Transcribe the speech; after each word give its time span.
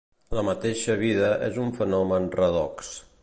La 0.37 0.43
mateixa 0.47 0.95
vida 1.01 1.29
és 1.49 1.61
un 1.67 1.71
fenomen 1.81 2.27
redox. 2.41 2.93